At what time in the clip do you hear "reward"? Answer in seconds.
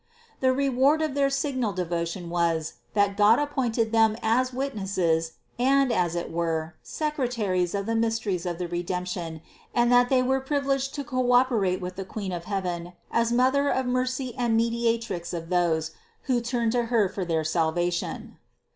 0.51-1.03